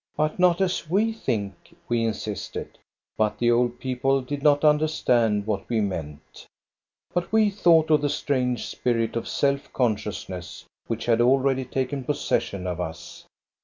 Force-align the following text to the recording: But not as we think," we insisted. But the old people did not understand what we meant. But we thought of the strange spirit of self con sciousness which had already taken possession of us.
But 0.17 0.39
not 0.39 0.61
as 0.61 0.89
we 0.89 1.13
think," 1.13 1.77
we 1.87 2.03
insisted. 2.03 2.79
But 3.19 3.37
the 3.37 3.51
old 3.51 3.77
people 3.79 4.21
did 4.21 4.41
not 4.41 4.65
understand 4.65 5.45
what 5.45 5.69
we 5.69 5.79
meant. 5.79 6.47
But 7.13 7.31
we 7.31 7.51
thought 7.51 7.91
of 7.91 8.01
the 8.01 8.09
strange 8.09 8.65
spirit 8.65 9.15
of 9.15 9.27
self 9.27 9.71
con 9.73 9.97
sciousness 9.97 10.65
which 10.87 11.05
had 11.05 11.21
already 11.21 11.65
taken 11.65 12.03
possession 12.03 12.65
of 12.65 12.81
us. 12.81 13.25